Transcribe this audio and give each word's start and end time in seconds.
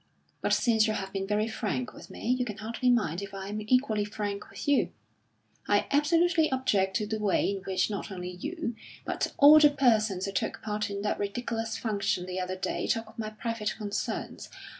But 0.41 0.51
since 0.51 0.87
you 0.87 0.93
have 0.93 1.13
been 1.13 1.27
very 1.27 1.47
frank 1.47 1.93
with 1.93 2.09
me, 2.09 2.25
you 2.27 2.43
can 2.43 2.57
hardly 2.57 2.89
mind 2.89 3.21
if 3.21 3.35
I 3.35 3.49
am 3.49 3.61
equally 3.67 4.03
frank 4.03 4.49
with 4.49 4.67
you. 4.67 4.89
I 5.67 5.85
absolutely 5.91 6.51
object 6.51 6.95
to 6.97 7.05
the 7.05 7.19
way 7.19 7.51
in 7.51 7.57
which 7.65 7.87
not 7.91 8.09
only 8.09 8.31
you, 8.31 8.75
but 9.05 9.31
all 9.37 9.59
the 9.59 9.69
persons 9.69 10.25
who 10.25 10.31
took 10.31 10.59
part 10.63 10.89
in 10.89 11.03
that 11.03 11.19
ridiculous 11.19 11.77
function 11.77 12.25
the 12.25 12.39
other 12.39 12.55
day, 12.55 12.87
talk 12.87 13.09
of 13.09 13.19
my 13.19 13.29
private 13.29 13.75
concerns. 13.77 14.49